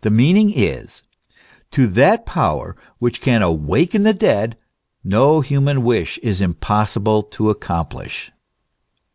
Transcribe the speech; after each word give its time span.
The 0.00 0.10
meaning 0.10 0.50
is: 0.50 1.02
to 1.72 1.86
that 1.88 2.24
power 2.24 2.74
which 2.98 3.20
can 3.20 3.42
awaken 3.42 4.02
the 4.02 4.14
dead, 4.14 4.56
no 5.04 5.42
human 5.42 5.82
wish 5.84 6.16
is 6.22 6.40
impossible 6.40 7.22
to 7.24 7.50
accomplish. 7.50 8.32